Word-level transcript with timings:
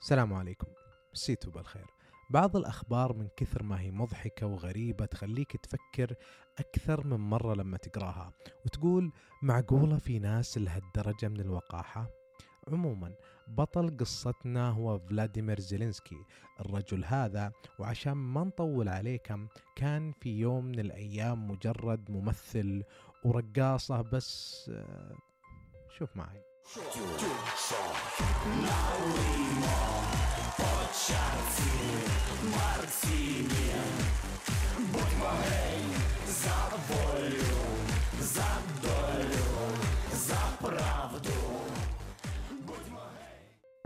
السلام 0.00 0.32
عليكم. 0.34 0.66
مسيتوا 1.12 1.52
بالخير. 1.52 1.86
بعض 2.30 2.56
الأخبار 2.56 3.12
من 3.12 3.28
كثر 3.36 3.62
ما 3.62 3.80
هي 3.80 3.90
مضحكة 3.90 4.46
وغريبة 4.46 5.06
تخليك 5.06 5.56
تفكر 5.56 6.14
أكثر 6.58 7.06
من 7.06 7.16
مرة 7.16 7.54
لما 7.54 7.76
تقراها 7.76 8.32
وتقول 8.64 9.12
معقولة 9.42 9.98
في 9.98 10.18
ناس 10.18 10.58
لهالدرجة 10.58 11.28
من 11.28 11.40
الوقاحة؟ 11.40 12.10
عموما 12.68 13.14
بطل 13.48 13.96
قصتنا 13.96 14.70
هو 14.70 14.98
فلاديمير 14.98 15.60
زيلينسكي. 15.60 16.24
الرجل 16.60 17.04
هذا 17.04 17.52
وعشان 17.78 18.12
ما 18.12 18.44
نطول 18.44 18.88
عليكم 18.88 19.48
كان 19.76 20.12
في 20.12 20.38
يوم 20.38 20.64
من 20.64 20.80
الأيام 20.80 21.50
مجرد 21.50 22.10
ممثل 22.10 22.84
ورقاصة 23.24 24.02
بس 24.02 24.66
آه، 24.74 25.16
شوف 25.98 26.16
معي. 26.16 26.42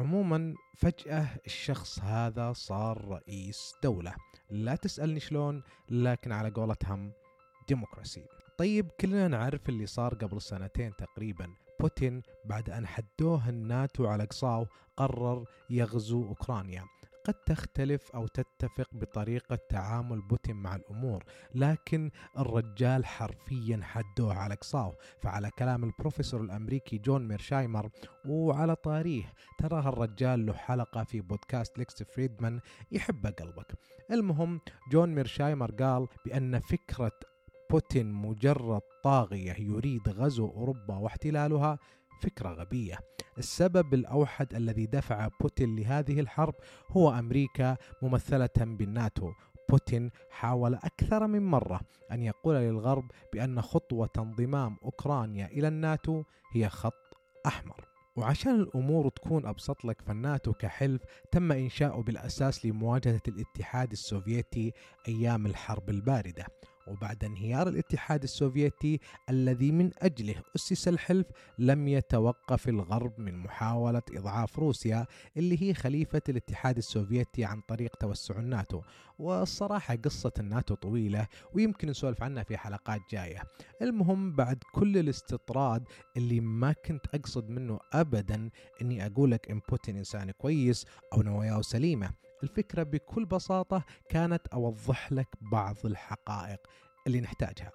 عموما 0.00 0.54
فجأة 0.76 1.26
الشخص 1.46 2.00
هذا 2.00 2.52
صار 2.52 3.08
رئيس 3.08 3.74
دولة. 3.82 4.14
لا 4.50 4.74
تسألني 4.74 5.20
شلون 5.20 5.62
لكن 5.90 6.32
على 6.32 6.50
قولتهم 6.50 7.12
ديمقراسي 7.68 8.24
طيب 8.58 8.88
كلنا 9.00 9.28
نعرف 9.28 9.68
اللي 9.68 9.86
صار 9.86 10.14
قبل 10.14 10.42
سنتين 10.42 10.96
تقريبا. 10.96 11.54
بوتين 11.80 12.22
بعد 12.44 12.70
أن 12.70 12.86
حدوه 12.86 13.48
الناتو 13.48 14.06
على 14.06 14.24
قصاو 14.24 14.66
قرر 14.96 15.44
يغزو 15.70 16.28
أوكرانيا. 16.28 16.84
قد 17.30 17.44
تختلف 17.44 18.10
أو 18.10 18.26
تتفق 18.26 18.88
بطريقة 18.92 19.58
تعامل 19.68 20.20
بوتين 20.20 20.56
مع 20.56 20.76
الأمور 20.76 21.24
لكن 21.54 22.10
الرجال 22.38 23.06
حرفيا 23.06 23.80
حدوه 23.82 24.34
على 24.34 24.54
قصاو 24.54 24.94
فعلى 25.22 25.50
كلام 25.58 25.84
البروفيسور 25.84 26.40
الأمريكي 26.40 26.98
جون 26.98 27.28
ميرشايمر 27.28 27.90
وعلى 28.24 28.76
طاريه 28.76 29.32
ترى 29.58 29.82
هالرجال 29.82 30.46
له 30.46 30.52
حلقة 30.52 31.04
في 31.04 31.20
بودكاست 31.20 31.78
ليكس 31.78 32.02
فريدمان 32.02 32.60
يحب 32.92 33.26
قلبك. 33.26 33.78
المهم 34.10 34.60
جون 34.90 35.14
ميرشايمر 35.14 35.70
قال 35.70 36.08
بأن 36.26 36.58
فكرة 36.58 37.20
بوتين 37.70 38.12
مجرد 38.12 38.80
طاغية 39.04 39.54
يريد 39.58 40.08
غزو 40.08 40.46
أوروبا 40.46 40.96
واحتلالها 40.96 41.78
فكرة 42.22 42.48
غبية. 42.48 42.98
السبب 43.38 43.94
الأوحد 43.94 44.54
الذي 44.54 44.86
دفع 44.86 45.28
بوتين 45.40 45.76
لهذه 45.76 46.20
الحرب 46.20 46.54
هو 46.88 47.10
أمريكا 47.10 47.76
ممثلة 48.02 48.48
بالناتو. 48.58 49.32
بوتين 49.68 50.10
حاول 50.30 50.74
أكثر 50.74 51.26
من 51.26 51.42
مرة 51.42 51.80
أن 52.12 52.22
يقول 52.22 52.54
للغرب 52.54 53.10
بأن 53.32 53.62
خطوة 53.62 54.10
انضمام 54.18 54.76
أوكرانيا 54.84 55.46
إلى 55.46 55.68
الناتو 55.68 56.22
هي 56.52 56.68
خط 56.68 57.18
أحمر. 57.46 57.84
وعشان 58.16 58.60
الأمور 58.60 59.08
تكون 59.08 59.46
أبسط 59.46 59.84
لك 59.84 60.02
فالناتو 60.02 60.52
كحلف 60.52 61.02
تم 61.30 61.52
إنشاؤه 61.52 62.02
بالأساس 62.02 62.66
لمواجهة 62.66 63.22
الاتحاد 63.28 63.92
السوفيتي 63.92 64.72
أيام 65.08 65.46
الحرب 65.46 65.90
الباردة. 65.90 66.46
وبعد 66.90 67.24
انهيار 67.24 67.68
الاتحاد 67.68 68.22
السوفيتي 68.22 69.00
الذي 69.30 69.72
من 69.72 69.90
أجله 69.98 70.34
أسس 70.56 70.88
الحلف 70.88 71.26
لم 71.58 71.88
يتوقف 71.88 72.68
الغرب 72.68 73.20
من 73.20 73.36
محاولة 73.38 74.02
إضعاف 74.12 74.58
روسيا 74.58 75.06
اللي 75.36 75.62
هي 75.62 75.74
خليفة 75.74 76.22
الاتحاد 76.28 76.76
السوفيتي 76.76 77.44
عن 77.44 77.60
طريق 77.60 77.96
توسع 77.96 78.38
الناتو. 78.38 78.82
والصراحة 79.18 79.96
قصة 79.96 80.32
الناتو 80.38 80.74
طويلة 80.74 81.26
ويمكن 81.54 81.88
نسولف 81.88 82.22
عنها 82.22 82.42
في 82.42 82.56
حلقات 82.56 83.00
جاية. 83.10 83.42
المهم 83.82 84.32
بعد 84.32 84.62
كل 84.74 84.98
الاستطراد 84.98 85.84
اللي 86.16 86.40
ما 86.40 86.72
كنت 86.72 87.06
أقصد 87.14 87.48
منه 87.48 87.78
ابدا 87.92 88.50
إني 88.82 89.06
أقول 89.06 89.30
لك 89.30 89.50
إن 89.50 89.60
بوتين 89.68 89.96
إنسان 89.96 90.30
كويس 90.30 90.86
أو 91.12 91.22
نواياه 91.22 91.60
سليمة. 91.60 92.10
الفكرة 92.42 92.82
بكل 92.82 93.24
بساطة 93.24 93.84
كانت 94.08 94.46
أوضح 94.46 95.12
لك 95.12 95.28
بعض 95.40 95.76
الحقائق. 95.84 96.60
اللي 97.06 97.20
نحتاجها. 97.20 97.70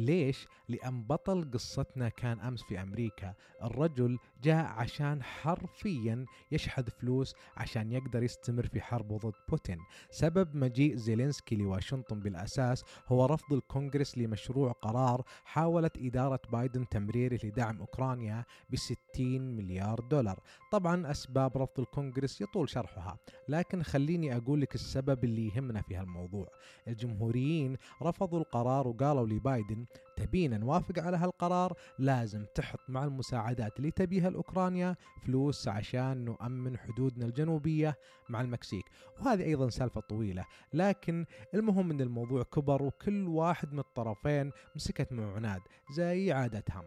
ليش؟ 0.00 0.46
لأن 0.68 1.02
بطل 1.02 1.50
قصتنا 1.50 2.08
كان 2.08 2.40
أمس 2.40 2.62
في 2.62 2.82
أمريكا. 2.82 3.34
الرجل 3.62 4.18
جاء 4.42 4.64
عشان 4.64 5.22
حرفيا 5.22 6.26
يشحذ 6.52 6.90
فلوس 6.90 7.34
عشان 7.56 7.92
يقدر 7.92 8.22
يستمر 8.22 8.66
في 8.66 8.80
حربه 8.80 9.18
ضد 9.18 9.32
بوتين. 9.48 9.78
سبب 10.10 10.56
مجيء 10.56 10.96
زيلينسكي 10.96 11.56
لواشنطن 11.56 12.20
بالأساس 12.20 12.84
هو 13.08 13.26
رفض 13.26 13.52
الكونغرس 13.52 14.18
لمشروع 14.18 14.72
قرار 14.72 15.22
حاولت 15.44 15.98
إدارة 15.98 16.40
بايدن 16.52 16.88
تمريره 16.88 17.38
لدعم 17.44 17.78
أوكرانيا 17.80 18.44
ب 18.70 18.76
60 18.76 19.40
مليار 19.56 20.00
دولار. 20.00 20.40
طبعا 20.72 21.10
أسباب 21.10 21.58
رفض 21.58 21.80
الكونغرس 21.80 22.40
يطول 22.40 22.68
شرحها 22.68 23.18
لكن 23.48 23.82
خليني 23.82 24.36
أقول 24.36 24.60
لك 24.60 24.74
السبب 24.74 25.24
اللي 25.24 25.48
يهمنا 25.48 25.82
في 25.82 25.96
هالموضوع. 25.96 26.48
الجمهوريين 26.88 27.76
رفضوا 28.02 28.38
القرار 28.40 28.88
وقالوا 28.88 29.26
لبايدن 29.26 29.86
تبينا 30.16 30.58
نوافق 30.58 30.98
على 30.98 31.16
هالقرار؟ 31.16 31.76
لازم 31.98 32.44
تحط 32.54 32.80
مع 32.88 33.04
المساعدات 33.04 33.76
اللي 33.76 33.90
تبيها 33.90 34.28
الأوكرانيا 34.28 34.96
فلوس 35.22 35.68
عشان 35.68 36.24
نؤمن 36.24 36.78
حدودنا 36.78 37.26
الجنوبية 37.26 37.98
مع 38.28 38.40
المكسيك. 38.40 38.84
وهذه 39.18 39.42
أيضا 39.42 39.68
سالفة 39.70 40.00
طويلة 40.00 40.44
لكن 40.72 41.26
المهم 41.54 41.90
أن 41.90 42.00
الموضوع 42.00 42.42
كبر 42.42 42.82
وكل 42.82 43.28
واحد 43.28 43.72
من 43.72 43.78
الطرفين 43.78 44.52
مسكت 44.76 45.12
مع 45.12 45.34
عناد 45.34 45.60
زي 45.96 46.32
عادتهم 46.32 46.84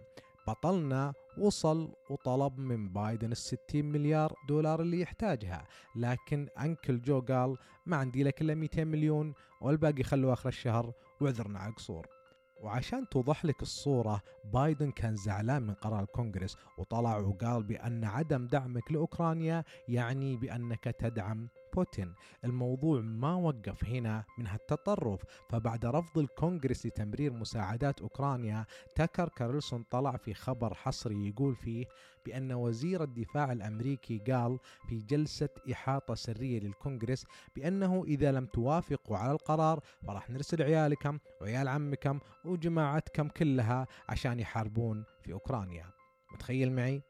بطلنا 0.47 1.13
وصل 1.37 1.93
وطلب 2.09 2.57
من 2.57 2.89
بايدن 2.93 3.31
الستين 3.31 3.91
مليار 3.91 4.33
دولار 4.47 4.81
اللي 4.81 5.01
يحتاجها 5.01 5.67
لكن 5.95 6.47
أنكل 6.59 7.01
جو 7.01 7.21
قال 7.21 7.57
ما 7.85 7.97
عندي 7.97 8.23
لك 8.23 8.41
إلا 8.41 8.55
200 8.55 8.83
مليون 8.83 9.33
والباقي 9.61 10.03
خلوا 10.03 10.33
آخر 10.33 10.49
الشهر 10.49 10.93
واعذرنا 11.21 11.59
على 11.59 11.69
القصور 11.69 12.07
وعشان 12.63 13.09
توضح 13.09 13.45
لك 13.45 13.61
الصورة 13.61 14.21
بايدن 14.53 14.91
كان 14.91 15.15
زعلان 15.15 15.63
من 15.63 15.73
قرار 15.73 16.03
الكونغرس 16.03 16.57
وطلع 16.77 17.17
وقال 17.17 17.63
بأن 17.63 18.03
عدم 18.03 18.47
دعمك 18.47 18.91
لأوكرانيا 18.91 19.63
يعني 19.87 20.37
بأنك 20.37 20.83
تدعم 20.83 21.49
بوتين. 21.75 22.13
الموضوع 22.43 23.01
ما 23.01 23.35
وقف 23.35 23.85
هنا 23.85 24.23
من 24.37 24.47
هالتطرف. 24.47 25.21
فبعد 25.49 25.85
رفض 25.85 26.17
الكونغرس 26.17 26.85
لتمرير 26.85 27.33
مساعدات 27.33 28.01
أوكرانيا 28.01 28.65
تاكر 28.95 29.29
كارلسون 29.29 29.83
طلع 29.91 30.17
في 30.17 30.33
خبر 30.33 30.73
حصري 30.73 31.27
يقول 31.27 31.55
فيه 31.55 31.85
بأن 32.25 32.51
وزير 32.51 33.03
الدفاع 33.03 33.51
الأمريكي 33.51 34.17
قال 34.17 34.59
في 34.89 34.97
جلسة 34.97 35.49
إحاطة 35.71 36.15
سرية 36.15 36.59
للكونغرس 36.59 37.25
بأنه 37.55 38.03
إذا 38.07 38.31
لم 38.31 38.45
توافقوا 38.45 39.17
على 39.17 39.31
القرار 39.31 39.79
فراح 40.07 40.29
نرسل 40.29 40.61
عيالكم 40.63 41.19
وعيال 41.41 41.67
عمكم 41.67 42.19
وجماعتكم 42.45 43.27
كلها 43.27 43.87
عشان 44.09 44.39
يحاربون 44.39 45.03
في 45.21 45.33
أوكرانيا. 45.33 45.85
متخيل 46.33 46.71
معي؟ 46.71 47.01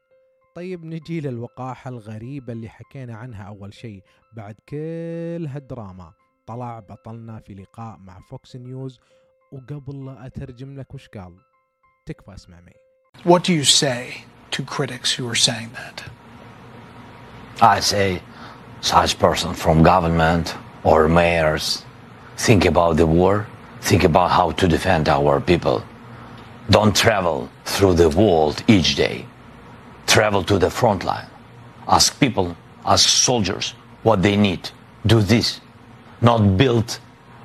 طيب 0.54 0.84
نجي 0.84 1.20
للوقاحة 1.20 1.88
الغريبة 1.88 2.52
اللي 2.52 2.68
حكينا 2.68 3.16
عنها 3.16 3.42
أول 3.42 3.74
شيء 3.74 4.02
بعد 4.32 4.54
كل 4.68 5.46
هالدراما 5.48 6.12
طلع 6.46 6.80
بطلنا 6.80 7.40
في 7.40 7.54
لقاء 7.54 7.98
مع 7.98 8.20
فوكس 8.30 8.56
نيوز 8.56 9.00
وقبل 9.52 10.06
لا 10.06 10.26
أترجم 10.26 10.78
لك 10.78 10.94
وش 10.94 11.08
قال 11.08 11.36
تكفى 12.06 12.34
اسمع 12.34 12.60
معي 12.60 12.74
What 13.24 13.42
do 13.44 13.52
you 13.52 13.64
say 13.64 14.24
to 14.50 14.62
critics 14.76 15.12
who 15.14 15.28
are 15.28 15.40
saying 15.48 15.70
that? 15.80 15.96
I 17.60 17.80
say 17.80 18.22
such 18.80 19.18
person 19.18 19.54
from 19.54 19.82
government 19.82 20.46
or 20.84 21.08
mayors 21.08 21.84
think 22.36 22.64
about 22.64 22.96
the 22.96 23.06
war, 23.06 23.46
think 23.80 24.02
about 24.04 24.30
how 24.38 24.50
to 24.60 24.68
defend 24.68 25.08
our 25.08 25.40
people. 25.40 25.78
Don't 26.70 26.94
travel 27.04 27.48
through 27.64 27.94
the 27.94 28.10
world 28.20 28.56
each 28.68 28.90
day. 28.96 29.26
Travel 30.06 30.44
to 30.44 30.58
the 30.58 30.70
front 30.70 31.04
line. 31.04 31.26
Ask 31.88 32.18
people, 32.20 32.56
ask 32.84 33.08
soldiers 33.08 33.74
what 34.02 34.22
they 34.22 34.36
need. 34.36 34.70
Do 35.06 35.20
this. 35.20 35.60
Not 36.20 36.56
build 36.56 36.98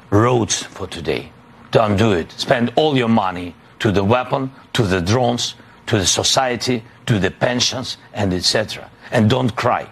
roads 0.10 0.64
for 0.64 0.88
today. 0.88 1.32
Don't 1.72 1.98
do 1.98 2.12
it. 2.14 2.32
Spend 2.32 2.72
all 2.76 2.98
your 2.98 3.10
money 3.10 3.56
to 3.80 3.92
the 3.92 4.04
weapon, 4.04 4.52
to 4.74 4.84
the 4.84 5.02
drones, 5.02 5.56
to 5.88 5.98
the 5.98 6.06
society, 6.06 6.84
to 7.06 7.20
the 7.20 7.32
pensions, 7.32 7.98
and 8.14 8.34
etc. 8.34 8.90
And 9.12 9.30
don't 9.30 9.56
cry 9.56 9.88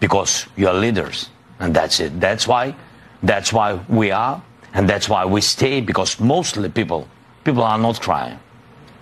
because 0.00 0.46
you 0.56 0.68
are 0.68 0.74
leaders, 0.74 1.30
and 1.58 1.74
that's 1.74 2.00
it. 2.00 2.20
That's 2.20 2.46
why, 2.46 2.74
that's 3.22 3.52
why 3.52 3.80
we 3.88 4.10
are, 4.10 4.42
and 4.74 4.88
that's 4.88 5.08
why 5.08 5.24
we 5.24 5.40
stay. 5.40 5.80
Because 5.80 6.20
mostly 6.20 6.68
people, 6.68 7.08
people 7.44 7.62
are 7.62 7.78
not 7.78 8.00
crying. 8.00 8.38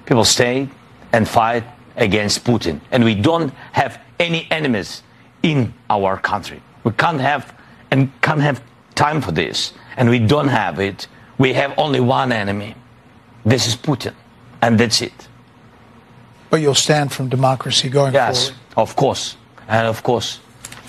People 0.05 0.25
stay 0.25 0.69
and 1.13 1.29
fight 1.29 1.65
against 1.97 2.45
Putin, 2.45 2.81
and 2.91 3.05
we 3.05 3.15
don't 3.15 3.53
have 3.73 3.99
any 4.19 4.47
enemies 4.51 5.03
in 5.43 5.73
our 5.91 6.17
country. 6.19 6.61
We 6.85 6.93
can't 6.93 7.21
have 7.21 7.55
and 7.91 8.11
can't 8.21 8.41
have 8.41 8.61
time 8.95 9.21
for 9.21 9.33
this, 9.33 9.73
and 9.97 10.09
we 10.11 10.19
don't 10.19 10.49
have 10.49 10.79
it. 10.81 11.07
We 11.39 11.53
have 11.55 11.73
only 11.79 12.01
one 12.01 12.33
enemy. 12.33 12.75
This 13.45 13.67
is 13.67 13.77
Putin, 13.77 14.15
and 14.63 14.79
that's 14.79 15.01
it. 15.03 15.29
But 16.51 16.61
you'll 16.61 16.75
stand 16.75 17.13
from 17.13 17.29
democracy 17.29 17.89
going 17.89 18.15
Yes, 18.15 18.49
forward. 18.49 18.61
of 18.77 18.97
course, 18.97 19.37
and 19.69 19.87
of 19.87 20.03
course, 20.03 20.41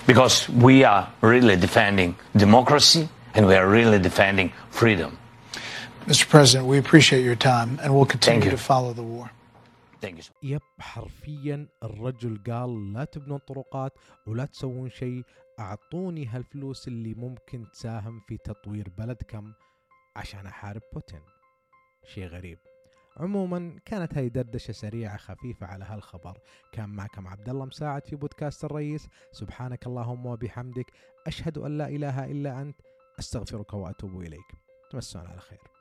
because 0.06 0.48
we 0.50 0.84
are 0.84 1.12
really 1.22 1.56
defending 1.56 2.16
democracy 2.36 3.10
and 3.34 3.46
we 3.46 3.56
are 3.56 3.68
really 3.68 4.00
defending 4.00 4.52
freedom. 4.70 5.18
Mr. 6.06 6.28
President, 6.30 6.68
we 6.68 6.78
appreciate 6.78 7.24
your 7.24 7.36
time 7.36 7.80
and 7.84 7.94
we'll 7.94 8.06
continue 8.06 8.50
to 8.50 8.58
follow 8.58 8.94
the 8.94 9.04
war. 9.04 9.30
يب 10.44 10.62
حرفيا 10.80 11.68
الرجل 11.84 12.44
قال 12.48 12.94
لا 12.94 13.06
تبنون 13.06 13.38
طرقات 13.38 13.94
ولا 14.28 14.46
تسوون 14.46 14.90
شيء 14.90 15.24
أعطوني 15.60 16.26
هالفلوس 16.26 16.88
اللي 16.88 17.14
ممكن 17.14 17.72
تساهم 17.72 18.20
في 18.20 18.38
تطوير 18.38 18.90
بلدكم 18.98 19.54
عشان 20.16 20.46
أحارب 20.46 20.82
بوتين. 20.94 21.22
شيء 22.06 22.28
غريب. 22.28 22.58
عموما 23.18 23.80
كانت 23.86 24.18
هاي 24.18 24.30
دردشة 24.30 24.72
سريعة 24.72 25.18
خفيفة 25.18 25.66
على 25.66 25.86
هالخبر. 25.86 26.38
كان 26.72 26.90
معكم 26.90 27.28
عبد 27.28 27.50
الله 27.50 27.66
مساعد 27.66 28.06
في 28.06 28.16
بودكاست 28.16 28.66
الرئيس. 28.66 29.08
سبحانك 29.32 29.88
اللهم 29.88 30.26
وبحمدك. 30.26 30.92
أشهد 31.28 31.58
أن 31.58 31.78
لا 31.78 31.88
إله 31.88 32.26
إلا 32.26 32.62
أنت. 32.62 32.82
أستغفرك 33.20 33.74
وأتوب 33.74 34.22
إليك. 34.22 34.52
تمسون 34.92 35.28
على 35.28 35.40
خير. 35.40 35.77